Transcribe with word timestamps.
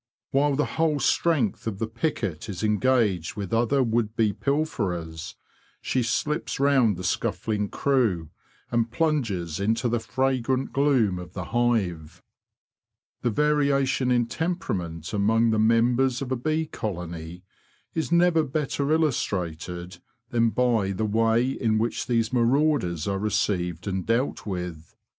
While 0.31 0.55
the 0.55 0.65
whole 0.65 0.99
strength 0.99 1.67
of 1.67 1.77
the 1.77 1.85
picket 1.85 2.49
is 2.49 2.63
engaged 2.63 3.35
with 3.35 3.53
other 3.53 3.83
would 3.83 4.15
be 4.15 4.33
pilferers, 4.33 5.35
she 5.79 6.01
slips 6.01 6.59
round 6.59 6.97
the 6.97 7.03
scuffling 7.03 7.69
crew, 7.69 8.31
and 8.71 8.89
plunges 8.89 9.59
into 9.59 9.87
the 9.87 9.99
fragrant 9.99 10.73
gloom 10.73 11.19
of 11.19 11.33
the 11.33 11.43
hive. 11.53 12.23
The 13.21 13.29
variation 13.29 14.09
in 14.09 14.25
temperament 14.25 15.13
among 15.13 15.51
the 15.51 15.59
mem 15.59 15.95
bers 15.95 16.19
of 16.23 16.31
a 16.31 16.35
bee 16.35 16.65
colony 16.65 17.43
is 17.93 18.11
never 18.11 18.41
better 18.41 18.91
illustrated 18.91 19.99
than 20.31 20.49
by 20.49 20.93
the 20.93 21.05
way 21.05 21.47
in 21.47 21.77
which 21.77 22.07
these 22.07 22.33
marauders 22.33 23.07
are 23.07 23.19
received 23.19 23.85
and 23.85 24.03
dealt 24.03 24.47
with. 24.47 24.95